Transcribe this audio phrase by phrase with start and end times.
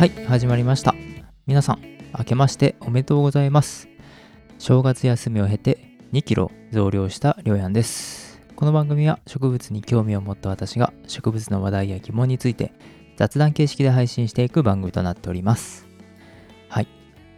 [0.00, 0.94] はい始まりました。
[1.46, 1.82] 皆さん
[2.18, 3.86] 明けましておめでとうございます。
[4.58, 8.40] 正月休みを経て2キロ増量したりょうやんです。
[8.56, 12.72] この番組は植物に興味を持った私が植物の話題や疑問について
[13.18, 15.86] 雑談形式で配信していく番組となっております。
[16.70, 16.88] はい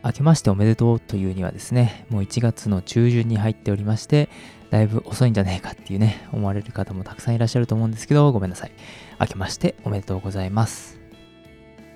[0.04, 4.28] 明けましておめでとうというにはですねもう1月の中旬に入っておりまして
[4.70, 8.72] だいぶ遅いんじゃねえかっていうね思われる方もたくさんいらっしゃると思うんですけどごめんなさい。
[9.18, 11.01] 明けましておめでとうございます。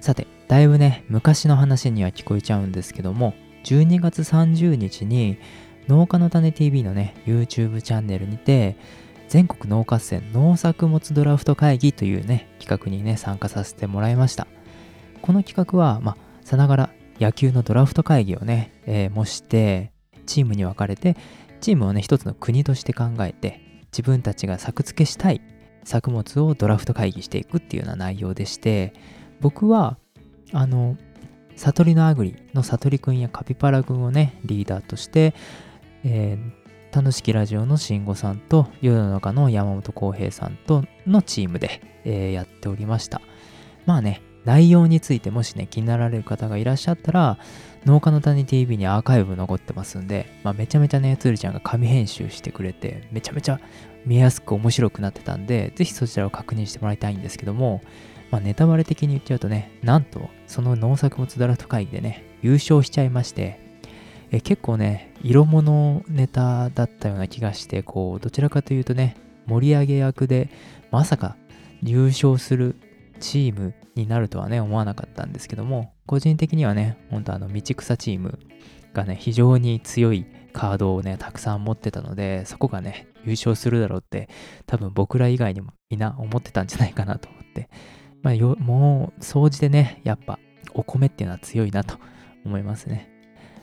[0.07, 5.37] さてだいぶね昔の話には聞こえちゃうんですけども12月30日に
[5.89, 8.77] 農家の種 TV のね YouTube チャンネルにて
[9.29, 14.47] 全国農家船農作物ドラフト会議というね企画にね参加させてもらいました。
[15.23, 19.91] この企画はまあさながら野球のドラフト会議をね、えー、模して
[20.25, 21.17] チームに分かれて
[21.61, 25.41] チームをね一つの国として考えて自分たちが作付けしたい
[25.83, 28.93] 作物をドラフト会議していくっていうような内容でして
[29.41, 29.99] 僕は
[30.53, 30.97] あの
[31.57, 35.35] 悟りのアグリの悟りくんやカピパラくんをねリーダーとして、
[36.05, 43.21] えー、楽しきラジオの慎吾さんと世の中の山本浩平さんとのチームで、えー、やっておりました。
[43.87, 47.37] まあね内容についてもしね気になられる方がいらっしゃったら
[47.85, 53.61] 農家の谷 TV にアーカイブ残ってますんで、まあ、めちゃめちゃねつるちゃんが紙編集してくれてめちゃめちゃ
[54.05, 57.81] 見やすく面白くなってたんでぜひそちらを確認してもらいたいんですけども
[58.31, 63.61] まあ、ネタバレ的に言っちゃうとね、なんと、その農作物ドラフト会議でね、優勝しちゃいまして、
[64.31, 70.51] え結構ね、色物ネタだったような気がして、こう、どちらかというとね、盛り上げ役で、
[70.91, 71.37] まさか
[71.83, 72.77] 優勝する
[73.21, 78.39] チームになるとはね、思わなかったんですけども、個人的にはね、ほんとあの、道草チーム
[78.93, 84.29] がね、非常に強いカードをね、たくさん持ってたので、そこがね、優勝するだろうって、
[84.67, 87.69] 多分僕ら以外にもみんな思ってたんじゃないかなと思って、
[88.27, 90.41] まあ、よもう、掃除でね、やっぱ、
[90.75, 91.97] お米っていうのは強いなと
[92.45, 93.09] 思いますね。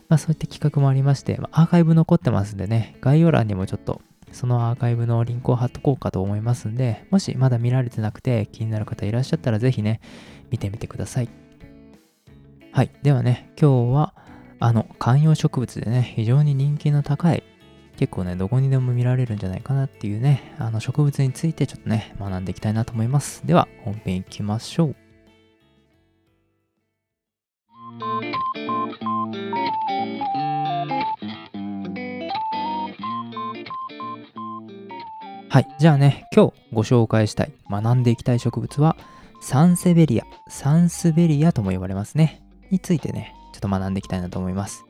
[0.07, 4.01] まあ、そういった企画もありまして、ま、アーカイブ残ってますんでね、概要欄にもちょっと、
[4.31, 9.99] そのアーカイブのリンクを貼っとこうかと思いますんで、もしまだ見られてなくて気になる方いらっしゃったら、ぜひね、
[10.49, 11.29] 見てみてください。
[12.71, 12.91] はい。
[13.03, 14.13] ではね、今日は、
[14.61, 17.43] あの、観葉植物でね、非常に人気の高い
[17.97, 23.45] 結構ね、どこにでも見られるんじゃないかなっていうね、あの植物についてちょっとね、学んでいきたいなと思います。
[23.45, 24.95] では、本編いきましょう。
[35.49, 35.67] はい。
[35.77, 38.97] じゃあね、今日ご紹介したい、学んでいきたい植物は、
[39.39, 42.41] サンセベリア、サンスベリアとも呼ばれますね。
[42.71, 44.83] についてね、ちょっと学んでいきたいなと思います。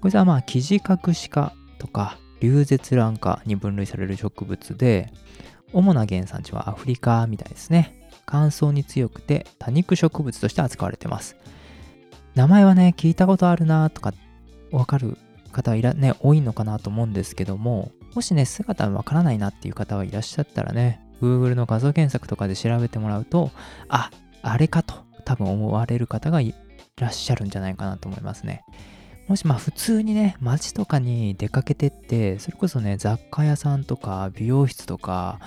[0.00, 5.12] これはまあ、生地隠し科とか、流絶卵科に分類される植物で、
[5.72, 8.08] 主な原産地はアフリカみたいですね。
[8.26, 11.36] 乾燥に強くて多肉植物として扱われてます。
[12.34, 14.12] 名前はね、聞いたことあるなとか、
[14.70, 15.18] わかる
[15.52, 23.50] 方はいら、ね、多いのかなと思うんですけども、もしね、姿わからないなっていう方はいらっしゃったらね、Google の画像検索とかで調べてもらうと、
[23.88, 24.10] あ、
[24.42, 26.54] あれかと多分思われる方がい
[26.96, 28.64] らっしゃるんじゃないかなと思いますね。
[29.30, 35.38] もしまあ普通にね、街とかに出かけてって、それこそね、雑貨屋さんとか美容室とか、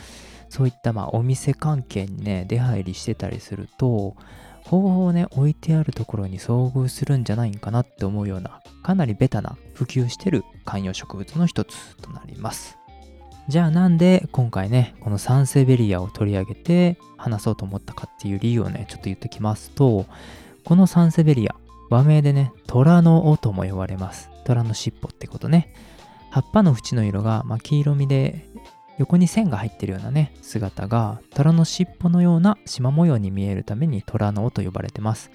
[0.47, 4.16] そういったまあお店関係にね、出入りしてたりすると、
[4.63, 12.77] ほぼほぼね、置いてあるところに遭遇するんじゃないんかなって思うような、かなりベタな普及してる観葉植物の一つとなります。
[13.50, 20.05] じゃあなんで今回ね、このサンセベリアを取り上げて話そうと思ったかっていう理由をね、ちょっと言ってきますと、
[20.63, 21.55] このサンセベリア、
[21.89, 24.29] 和名でね、虎の尾とも呼ばれます。
[24.45, 25.73] 虎の尻尾ってことね。
[26.31, 28.49] 葉っぱの縁の色が、まあ、黄色みで
[28.97, 35.31] 横に線が入ってるようなね、姿が虎の尻尾のような縞模様に見えるために虎の尾と呼ばれてます。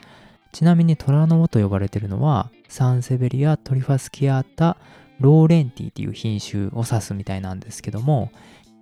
[0.52, 4.76] ちなみに虎の尾と呼ばれてるのは、サンセベリアトリファスキアータ
[5.20, 8.30] ローレンティっていう品種を指すみたいなんですけども、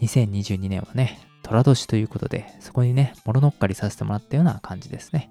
[0.00, 5.30] 2022年はね、虎年ということで、そこにね、もろ乗っかりさせてもらったような感じですね。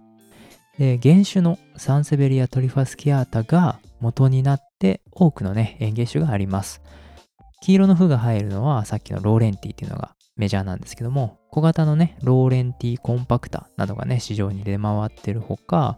[0.78, 6.82] で原種のサンセベリアトリファスキアータが元になって多くのね園芸種があります。
[7.62, 15.98] 黄色の符が入るのはさっきのローレンティっていうのがメジャーなんですけども小型のねローレンティコンパクタなどがね市場に出回ってるほか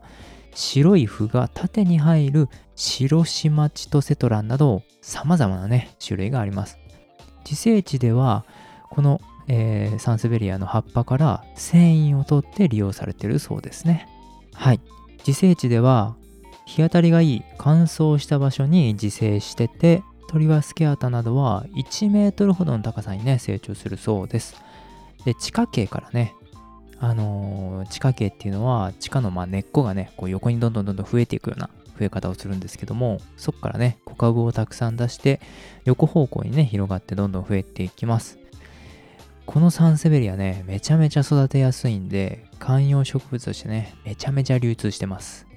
[0.54, 6.78] 白い符が縦に入る白島チトセトランなど様々なね種類があります。
[7.44, 8.46] 自生地では
[8.90, 14.08] この、えー、サンセベリアの葉っぱから繊維を取って利用されてるそうですね。
[14.58, 14.82] はい。
[15.20, 16.16] 自生地では
[16.66, 24.56] 日当たりがいい乾燥した場所に自生してて鳥はスケアタなどは1メートルほどの高さにね成長するそうです。
[25.26, 26.34] で地下茎からね
[27.00, 31.70] あのー、地下茎っていうのは地下のま根っこがねこう横にどんどんどんどん増えていくような
[32.00, 35.40] 増え方をするんですけどもそこからね小株をたくさん出して
[35.86, 38.40] 横方向にね広がってどんどん増えていきます
[39.46, 45.48] このサンセベリアねめちゃめちゃ育てやすいんで観葉植物としてねめちゃめちゃ流通してます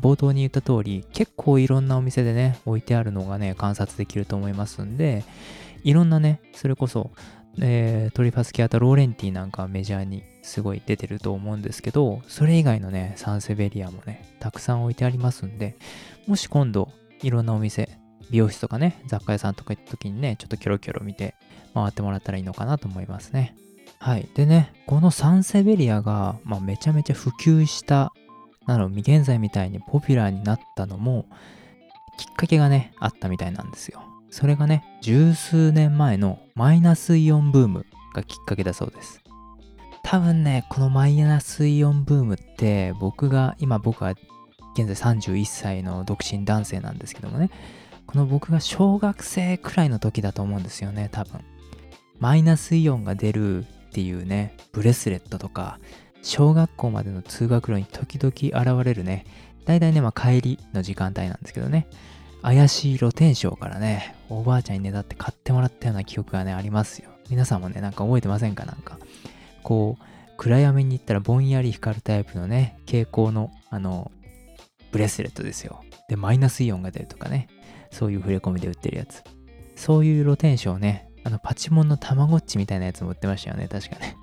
[0.00, 5.24] 冒頭に言った通り結構いろんなお店でね置いてあるのがね観察できると思いますんで
[5.82, 7.10] いろんなねそれこそ
[7.60, 15.76] えー、トリファスキアとローレンティなんかメジャーにすごい出てると思うんですけど、それ以外のね、サンセベリアもね、たくさん置いてありますんで、
[16.26, 16.90] もし今度、
[17.22, 17.98] いろんなお店、
[18.30, 21.34] 美容室とかね、雑貨屋さんとか行った時にね、ちょっとキョロキョロ見て
[21.74, 23.56] 回ってもらったらいいのかなと思いますね。
[24.00, 24.28] はい。
[24.34, 28.12] でね、このサンセベリアが、まあ、めちゃめちゃ普及した、
[28.66, 31.26] なの、現在みたいにポピュラーになったのも、
[32.16, 34.02] きっかけがね、あったみたいなんですよ。
[34.30, 39.20] それがね、十数年前のマイナスイオンブームがきっかけだそうです。
[40.02, 44.14] 多分ね、このマイナスイオンブームって僕が、今僕は
[44.74, 47.50] 現在31歳の独身男性なんですけどもね、
[48.06, 51.40] この僕が小学生くらいの時だと思うんですよね、多分。
[52.20, 55.78] マイナスイオンが出るっていうね、ブレスレットとか、
[56.22, 59.24] 小学校までの通学路に時々現れるね、
[59.64, 61.88] 大体ね、まあ帰りの時間帯なんですけどね、
[62.42, 67.10] 怪しい露天商からね、おばあちゃんにねだって買ってもらったような記憶がね、ありますよ。
[67.30, 68.64] 皆さんもね、なんか覚えてませんか？
[68.64, 68.98] なんか。
[69.62, 70.04] こう、
[70.36, 74.12] 暗闇に行ったらぼんやり光るタイプのね、蛍光の、あの、
[74.92, 75.82] ブレスレットですよ。
[76.08, 77.48] で、マイナスイオンが出るとかね、
[77.90, 79.22] そういう触れ込みで売ってるやつ。
[79.76, 84.16] そういう露天商ね、あの、パチモンのたまごっちみたいなやつも売ってましたよね、確かね。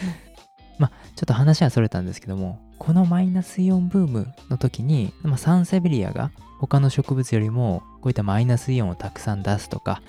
[0.78, 10.00] まあ、ちょっと話はそれたんですけども、このマイナスイオンブームの時に、まあ、サンセベリアが他の植物よりもこういったマイナスイオンをたくさん出すとか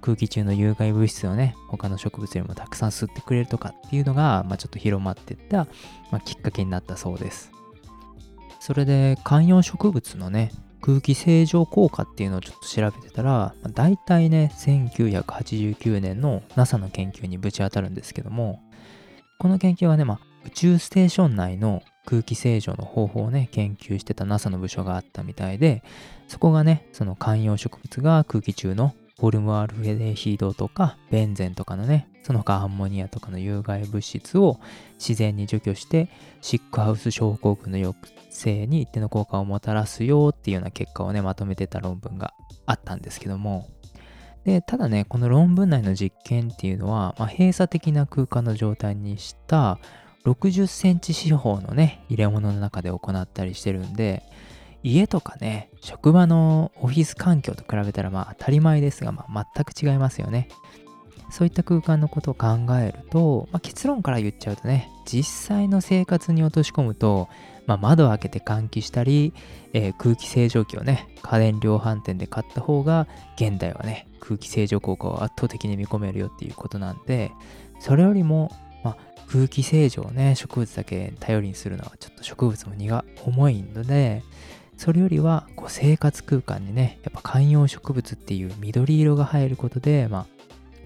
[0.00, 5.68] 空気中の有害物質をね他の植物よりもたくさん吸ってくれるとかっていうのが、まあ、ちょっと広まっていった、
[6.10, 7.52] まあ、きっかけになったそうです。
[8.58, 10.50] それで観葉植物のね
[10.86, 18.60] 空気清浄効果っていうのをちょっと調べてたら、まあ、大体ね1989年の NASA の研究にぶち当たるんですけども
[19.38, 25.82] この研究はね、まあ、宇宙ステーション内の空気清浄の方法をね、研究してた NASA の部署があったみたいで、
[26.28, 34.60] そこがね、その観葉植物が空気中のホルムアルフェデヒドとかベンゼンとかのね、その他アンモニアとかの有害物質を
[34.98, 36.08] 自然に除去して、
[36.42, 37.96] シックハウス症候群の抑
[38.30, 42.34] 制に一定の効果をもたらすよっていうような結果をね、まとめてた論文が
[42.66, 43.68] あったんですけども、
[44.44, 49.78] で、ただね、この論文内の実験っていうのは、まあ、閉鎖的な空間の状態にした
[50.24, 54.22] 60センチ四方のね、入れ物の中で行ったりしてるんで、
[54.86, 60.48] 家とかね、職場のオフィス環境と比べたらまあ当たり前ですが、まあ、全く違いますよね。
[61.28, 62.46] そういった空間のことを考
[62.80, 67.28] えると、まあ、結論から言っちゃうとね、実際の生活に落とし込むと、
[67.66, 69.34] まあ、窓を開けて換気したり、
[69.72, 77.32] えー、空気清浄機をね、家電量販店で買った方が、現代はね、空気清浄効果を圧倒的に見込めるよっていうことなんで、
[77.80, 78.52] それよりも
[78.84, 78.96] ま
[79.26, 84.22] 空気清浄をね、植物だけ頼りにするのはちょっと植物も荷が重いので、
[84.76, 90.26] それよりはこう生活空間にね、やっぱ観葉植物っていう緑色が入ることで、まあ、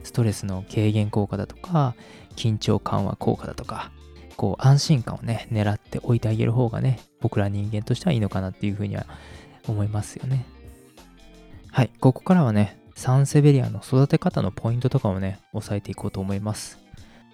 [0.04, 1.94] ストレスの軽減効果だとか、
[2.36, 3.90] 緊張緩和効果だとか、
[4.36, 9.06] こう安心感をね、狙っておいてあげる方がね、僕ら人間としてはいいのかなっていうふうには
[9.68, 10.46] 思いますよね。
[11.72, 16.78] はい、ここからはね、サンセベリアの育て方のポイントとかをね、押さえていこうと思います。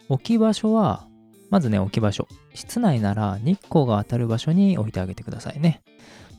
[0.09, 1.07] 置き場所は、
[1.51, 2.29] まずね、置き場所。
[2.55, 5.83] 室内なら日光が当たる場所に置いてあげてくださいね。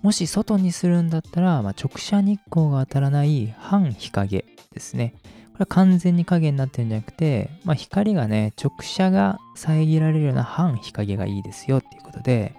[0.02, 5.16] もし外にするんだったら、まあ、直射日光が当たらない半日陰ですね。
[5.54, 12.56] これは完全に影になってるんじゃなくて、まあ、光がね、直射が遮られるような半日陰がいいですよっていうことで、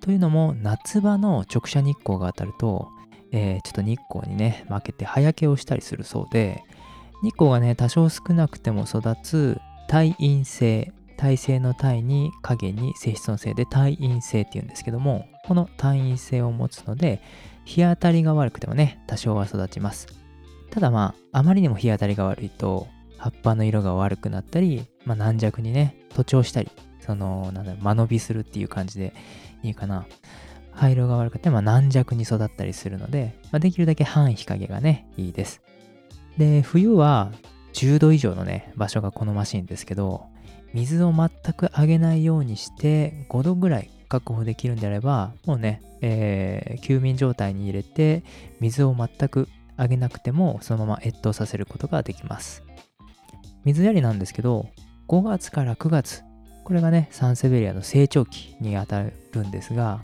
[0.00, 2.88] というのも夏場の直射日光が当たると、
[3.32, 6.62] えー、ちょっと日光にね、負けて葉焼けをしたりするそうで、
[7.22, 9.58] 日光がね、多少少なくても育つ
[9.88, 17.20] 耐陰性耐性の耐に影に性質のせいで耐陰性っていうんですけどもこの耐陰性を持つので
[17.64, 20.06] 日当たりが悪くてもね多少は育ちます。
[20.70, 22.86] ただまああまりにも日当たりが悪いと
[23.18, 26.70] 葉っぱの色が悪くなったり、まあ、軟弱にね徒長したり
[27.00, 29.12] そのなんだろう間延びするっていう感じで
[29.62, 30.06] いいかな。
[30.72, 35.60] 灰色が悪くて、まあ、軟弱に育ったりするので、まあ、できるだけ半日陰がねいいです。
[36.36, 37.32] で冬は
[37.72, 40.26] 10度以上のね、場所が好ましいんですけど、
[40.74, 48.22] 水を全くあげないようにして5度ぐらい確保できるんであれば、もうね、えー、休眠状態に入れて、
[48.60, 52.62] 水を全くあげなくても、そのまま越冬させることができます。
[53.64, 54.68] 水やりなんですけど、
[55.08, 56.22] 5月から9月、
[56.64, 59.12] これがね、サンセベリアの成長期にあたる
[59.46, 60.02] んですが、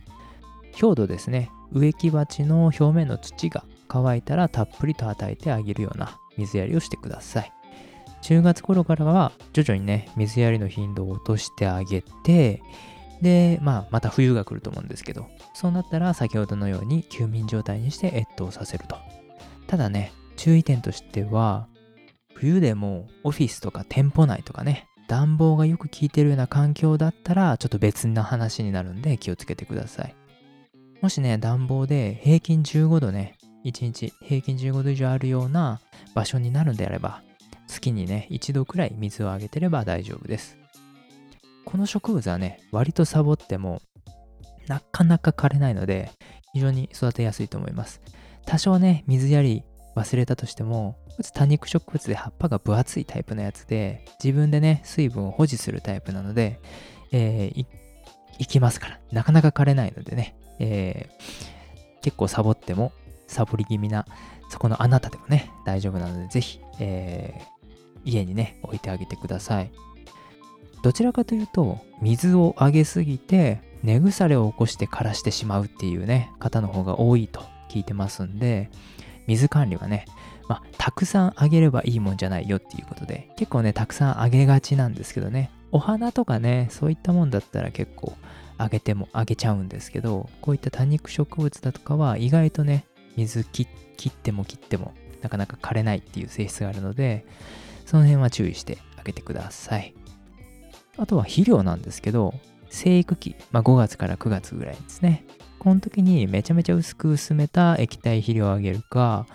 [0.80, 7.52] 表土ですね、植木鉢の表面の土が乾いたらたっぷりと与えてあげるような水やりをしてください。
[8.24, 12.62] 10月頃からは徐々にね、水やりの頻度を落としてあげて、
[13.20, 18.96] で、まあ、また冬が来ると思うんですけど、そうなったら先ほどのように休眠状態にして越冬させると。
[19.66, 21.68] ただね、注意点としては、
[22.34, 30.14] 冬でもオフィスとか店舗内とかね、暖房がよく効いてるような環境だったら、ちょっと別な話になるんで気をつけてください。
[31.02, 35.80] もしね、暖房で平均15度ね、1日平均15度以上あるような
[36.14, 37.22] 場所になるんであれば、
[37.66, 40.56] 月にね、1度くらい水をあげてれば大丈夫です。
[41.64, 43.80] この植物はね、割とサボっても、
[44.68, 46.10] なかなか枯れないので、
[46.52, 48.00] 非常に育てやすいと思います。
[48.46, 49.64] 多少ね、水やり
[49.96, 50.96] 忘れたとしても、
[51.34, 56.60] 多肉植物で葉っぱが分厚いタイプのやつで、自分でね、水分を保持するタイプなので、
[57.12, 57.66] えー、
[58.38, 62.92] いきますから、なかなか枯れないのでね、えー、結構サボっても、
[63.28, 64.06] サボり気味な、
[64.50, 67.42] そこのあなたでもね、大丈夫なので、ぜひ、えー、
[68.04, 69.70] 家にね、置いてあげてください。
[70.82, 78.70] どちらかというと、水をあげすぎて、根腐れを起こして枯らしてしまうっていうね、方の方が多いと聞いてますんで、
[79.26, 80.06] 水管理はね、
[80.48, 88.14] まあ、たくさんあげればいいもんじゃないよっていうことで、結構ね、たくさんあげがちなんですけどね、お花とかね、そういったもんだったら結構
[88.58, 92.84] あげてもあげちゃうんですけど、こういった多肉植物だとかは意外とね、
[93.16, 93.66] 水切
[94.08, 94.92] っても切っても
[95.22, 97.24] なかなか枯れないっていう性質があるので、
[97.84, 99.94] その辺は注意してあげてください。
[100.96, 102.34] あとは肥料なんですけど、
[102.70, 105.24] 生育期、まあ、5月から9月ぐらいですね。
[105.58, 109.26] この時にめちゃめちゃ薄く薄めた液体肥料をあげるか、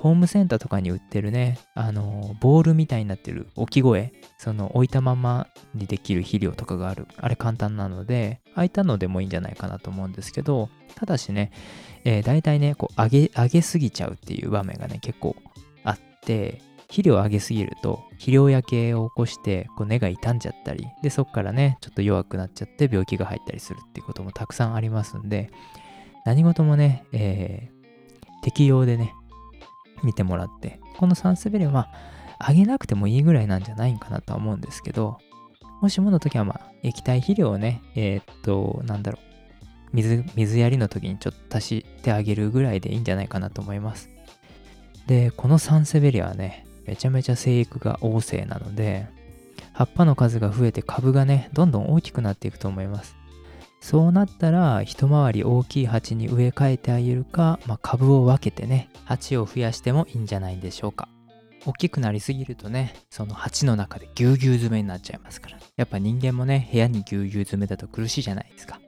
[0.00, 7.06] ホームセンターとかに売ってるね、あの、ボールみたいになってる置き声、その置いたままにできる肥料とかがある。
[7.18, 11.52] あれ簡単なので、空いたのでもいいんじゃないかなと思うんですけど、ただしね、
[12.04, 15.36] えー、大体ね、こう、上げ、上げすぎちゃうっていう場面がね、結構
[15.84, 25.50] あって、肥料を上げすぎると、肥料焼けを起こして、こう根が傷んじゃったり、で、そっからね、ちょっと弱くなっちゃって病気が入ったりするっていうこともたくさんありますんで、
[26.26, 29.14] 何事もね、えー、適用でね、
[30.02, 31.88] 見てもらって、このサンスベリは、
[32.40, 35.18] あ、げなくてもいいぐらいなんじゃないんかなとは思うんですけど、
[35.80, 39.30] もしもの時は、まあ、液体肥料をね、えー、っと、なんだろう、
[39.92, 44.10] 水、水やりの時にちょっと足してあげるぐらいでいいんじゃないかなと思います。
[45.06, 49.06] で、このサンセベリアはね、めちゃめちゃ生育が旺盛なので、
[49.72, 53.16] 葉っぱの数が増えて株がね、どんどん大きくなっていくと思います。
[53.80, 61.08] そうなったら一回り大きい鉢に植え替えてあげるか、まあ、株を分けてね鉢を増やしてもいいんじゃないでしょうか。
[61.64, 65.58] 大きくなりすぎるとねその鉢の中でぎゅうぎゅう詰めになっちゃいますから。
[65.76, 68.80] やっぱ人間もね部屋にぎゅうぎゅう詰めだと苦しいじゃないですか。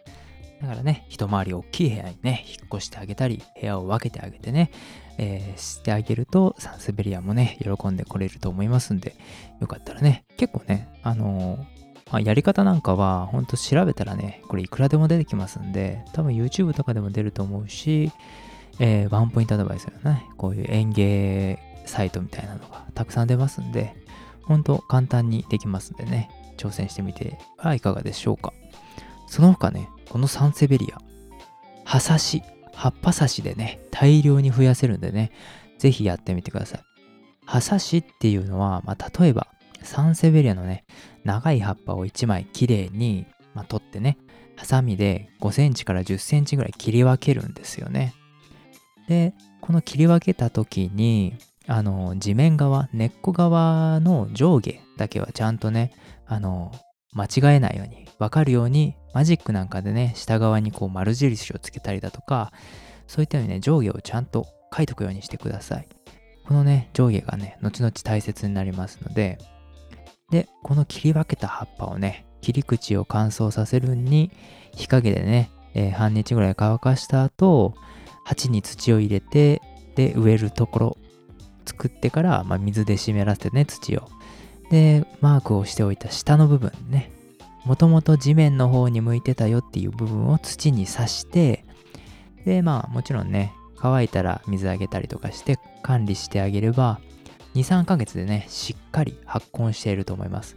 [0.62, 4.70] だからね一回り大きい部屋にね引っ越してあげたり部屋を分けてあげてね、
[5.18, 9.14] えー、してあげるとサンスベリアもね喜んでこれると思いますんで
[9.60, 18.12] よかったらね結構ねあのーまあ、やり方なんかは、ほんと調べたらね、これいくらでも出てきますんで、多分 YouTube とかでも出ると思うし、
[18.78, 23.96] えー、ワンポイントアドバイスよね、こういう園芸サイトみたいなのがたくさん出ますんで、
[24.42, 26.28] ほんと簡単にできますんでね、
[26.58, 28.52] 挑戦してみてはいかがでしょうか。
[29.32, 30.98] その他ね、このサンセベリア、
[31.86, 32.42] 葉刺し、
[32.74, 35.32] 葉っぱ刺しでね、大量に増やせるんでね、
[35.78, 36.80] ぜひやってみてください。
[37.46, 39.46] 葉刺しっていうのは、まあ、例えば、
[39.82, 40.84] サンセベリアのね、
[41.24, 43.24] 長い葉っぱを1枚きれいに、
[43.54, 44.18] まあ、取ってね、
[44.54, 48.12] ハサミで5センチから10センチぐらい切り分けるんですよね。
[49.08, 51.36] で、この切り分けた時に、
[51.66, 55.90] あの、地面側、根っこ側の上下だけはちゃんとね、
[56.26, 56.70] あの、
[57.14, 62.52] 間違えないように、わかるように、マジックなんかでね、下側にこう丸印をつけたりだとか、
[63.06, 65.88] そういったようにね、上下をちゃんと書いとくようにしてください。
[66.46, 69.38] このね、上下がね、後々大切になりますので、
[70.30, 74.32] で、この切り分けた葉っぱをね、切り口を乾燥させるに、
[74.74, 77.74] 日陰でね、えー、半日ぐらい乾かした後、
[78.24, 79.60] 鉢に土を入れて、
[79.94, 80.98] で、植えるところ
[81.66, 84.08] 作ってから、まあ、水で湿らせてね、土を。
[84.70, 87.12] で、マークをしておいた下の部分ね、
[87.64, 91.64] もともと地面の方に向いてたよっていう部分を土に刺して、
[92.44, 97.00] で、まあもちろんね、乾いたら水あげたりとかして管理してあげれば、
[97.54, 100.56] 2、3ヶ月でね、しっかり発根していると思います。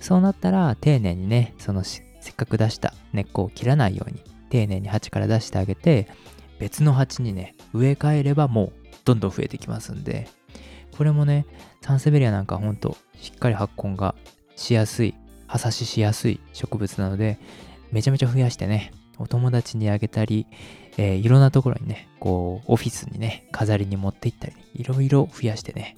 [0.00, 6.08] そうなったら、丁寧にね、そのせっかく出した根っこを切らないように、丁寧に鉢から出してあげて、
[6.58, 8.72] 別の鉢にね、植え替えればもう
[9.04, 10.28] どんどん増えてきますんで、
[10.96, 11.46] これもね、
[11.82, 14.14] サンセベリアなんかほんとしっかり発根が
[14.56, 15.14] しやすい
[15.48, 17.40] 葉差ししやすい植物なので、
[17.90, 20.46] めちゃめちゃ増やしてね、お友達にあげたり、
[20.96, 25.96] えー、いろんなところにね、こう、オフィスにね、飾りに持って行ったり、いろいろ増やしてね、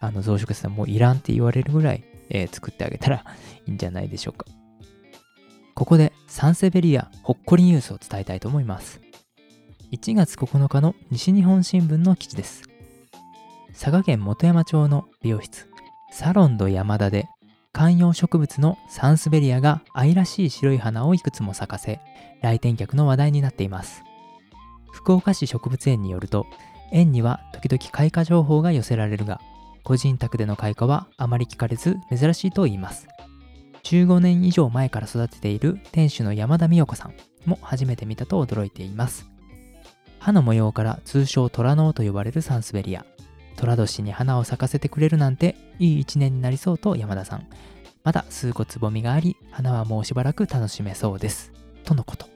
[0.00, 3.24] あの増殖さんもういらんって言われるぐらい、えー、作ってあげたら
[3.66, 4.46] いいんじゃないでしょうか。
[5.74, 9.00] ここでサンセベリアほっこりニュースを伝えたいと思います。
[9.92, 12.62] 1月9日の西日本新聞の記事です。
[13.72, 15.68] 佐賀県本山町の美容室、
[16.12, 17.26] サロンド山田で
[17.72, 22.00] 観葉植物のサンスベリアが愛らしい白い花をいくつも咲かせ、
[22.42, 24.02] 来店客の話題になっています。
[24.92, 26.46] 福岡市植物園によると、
[26.92, 29.40] 園には時々開花情報が寄せられるが、
[29.84, 33.08] 個人宅での開花はあまり聞かれず珍しいと言います。
[33.84, 37.14] 15年以上前から育てている店主の山田美代子さん
[37.46, 39.26] も初めて見たと驚いています。
[40.18, 43.04] 歯の模様から通称虎ノと呼ばれるサンスベリア。
[43.56, 47.46] 寅年に花を咲かせてくれるなんていい一年になりそうと山田さん。
[48.04, 51.52] まだ数個つぼみがあり、花はもうしばらく楽しめそうです。
[51.84, 52.26] とのこと。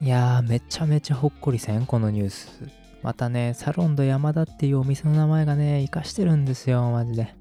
[0.00, 2.68] いやー、めちゃめちゃほっこりせん、このニュース。
[3.02, 7.34] またね、サロンド山田っていうお店の名前がね、活かしてるんですよ、マジで。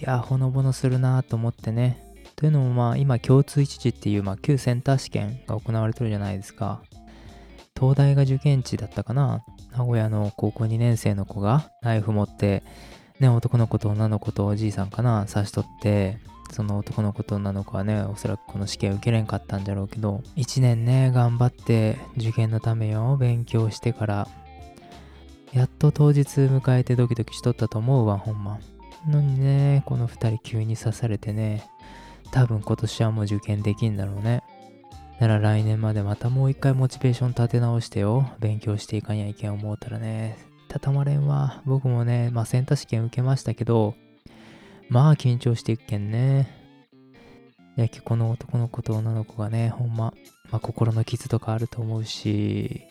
[0.00, 2.12] いやー、ほのぼのするなーと思ってね。
[2.34, 6.82] というのもまあ、今、共通一次っていう、まあ、旧センター試験が行われてるじゃないですか。
[7.78, 9.44] 東大が受験地だったかな
[9.76, 12.62] 名古屋の高校2年生の子がナイフ持って、
[13.20, 16.18] ね、男の子と女の子とおじいさんかな、刺しとって、
[16.50, 24.28] その男の子と女の子はね、おそらくこの試験受けれんかったんじゃろうけど、1年ね、頑張って受験のためよ、勉強してから、
[25.52, 28.58] やっと当日迎えてドキドキしとったと思うわ、ほんま。
[29.08, 31.64] のにね、この2人急に刺されてね、
[32.30, 34.42] 多分今年はもう受験できんだろうね。
[35.20, 38.30] なら来年までまたもう一回モチベーション立て直してよ。
[38.40, 40.36] 勉強していかにゃいけん思うたらね。
[40.68, 41.62] たたまれんわ。
[41.64, 43.94] 僕もね、まあセンター試験受けましたけど、
[44.88, 46.50] まあ緊張していくけんね。
[47.76, 50.12] いや、この男の子と女の子がね、ほんま、
[50.50, 52.82] まあ心の傷とかあると思うし、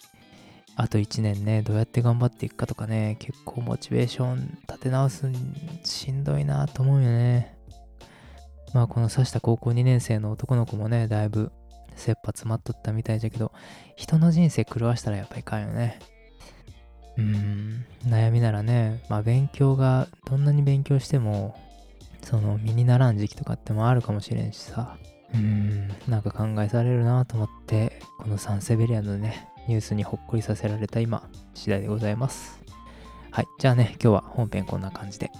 [0.76, 5.30] あと1年ね、どうやって頑張っていくかとかね、結構モチベーション立て直す
[5.84, 7.58] しんどいなと思うよね。
[8.74, 11.52] まあこの刺した高校2年生の男の子もね、だいぶ
[11.96, 13.52] 切羽詰まっとったみたいじゃけど、
[13.96, 16.00] 人の人生狂わしたらやっぱりかんよね。
[17.18, 21.60] うん、悩みならね、まあ勉強が、どんなに勉強しても、
[22.24, 24.98] その身にならん時期とかってもあるかもしれんしさ。
[25.34, 32.62] うん、なんか考えされるなと思って、このサンセベリアのね、ニュースにほっこりさせられた今、次第でございます。
[33.32, 33.46] はい。
[33.60, 35.32] じゃあね、今日は本編こんな感じで。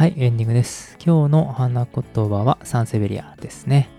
[0.00, 0.96] はい、エンディングです。
[1.04, 3.90] 今日の花言葉はサンセベリアですね。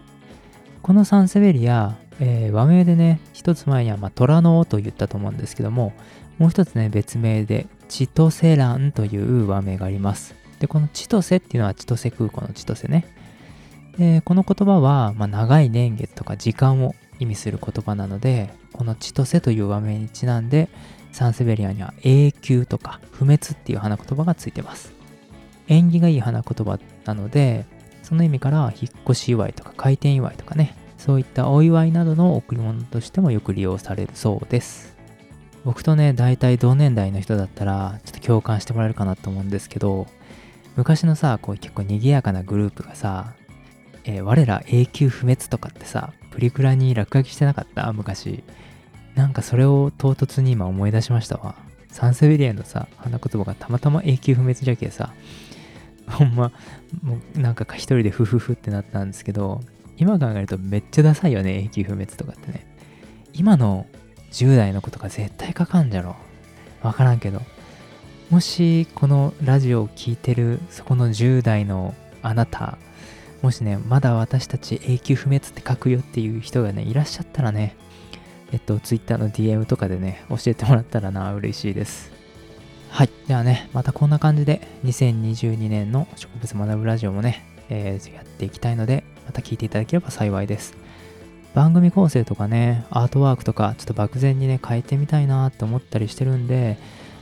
[0.82, 5.94] このサンセベリア、えー、和名でね、一つ前には、まあ、虎の尾と言ったと思うんですけども、
[6.40, 10.34] もう一つね、別名で、千歳蘭という和名があります。
[10.58, 13.06] で、この千歳っていうのは千歳空港の千歳ね。
[14.00, 20.68] で、この言葉は、まあ、長い年月とか時間を意味する言葉なので、この千歳という和名にちなんで、
[21.12, 25.00] サンセベリアには永久とか不滅っていう花言葉がついてます。
[25.72, 27.66] 縁起がいい花言葉なので、
[28.04, 34.98] その意味から引っ越し祝いとか開店祝いとかね、そういったお祝いなどの贈り物としてもよく利用されるそうです。
[35.64, 40.08] 僕とね、大体同年代の人だったら、ちょっと共感してもらえるかなと思うんですけど、
[40.76, 43.34] 昔のさ、こう結構賑やかなグループがさ、
[44.04, 47.92] えー、我ら永久不滅とかってさ、プリクラに落書きしてなかった？
[47.94, 48.44] 昔。
[49.16, 51.56] なんかそれを唐突に今思い出しましたわ。
[51.90, 55.14] サンセベリアのさ、花言葉がたまたま永久不滅じゃけさ、
[56.12, 56.52] ほんま、
[57.04, 59.62] もうなんか一人でフフフってなったんですけど、
[59.98, 62.66] 今考えるとめっちゃダサいよね、永久不滅とかってね。
[63.34, 63.86] 今の
[64.32, 66.16] 10代の子とか絶対かかんじゃろ。
[66.82, 67.42] わからんけど。
[68.30, 72.78] もしこのラジオを聴いてるそこの10代のあなた、
[73.42, 77.76] もしね、まだ私たち永久不滅って書くよっていう人がね、いらっしゃったらね、
[78.52, 82.12] えっと、Twitter の DM とかでね、教えてもらったらな、嬉しいです。
[82.92, 83.10] はい。
[83.26, 90.76] ではね、またこんな感じで、2022年の植物学ぶラジオもね、えー、やっていきたいので、また聞いていただければ幸いです。
[91.56, 96.78] 番組構成とかね、アートワークとか、ちょっと漠然にね、変えてみたいなって思ったりしてるんで、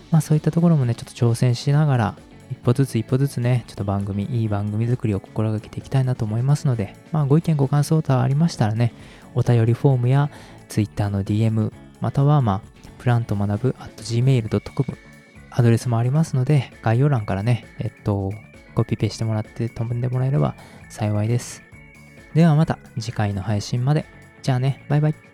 [0.10, 2.16] まあそういったところもね、ちょっと挑戦しながら、
[2.50, 8.92] 一歩ずつ一歩ずつね、ちょっと番組、いい番組作りを心がけていきたいなと思いますので、まあご意見ご感想等ありましたらね、
[9.36, 10.32] お便りフォームや
[10.68, 12.62] Twitter の DM、またはまあ、
[12.98, 15.09] プラント学ぶ at gmail.com
[15.52, 18.32] アドレスもありますので、概要欄からね、えっと、
[18.76, 20.56] コピペしてもらって飛んでもらえれば
[20.90, 21.64] 幸いです。
[22.34, 24.06] ではまた次回の配信まで。
[24.42, 25.29] じゃあね、バイバイ。